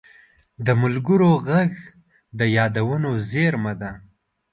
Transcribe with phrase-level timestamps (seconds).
[0.65, 1.71] د ملګرو غږ
[2.39, 3.91] د یادونو زېرمه ده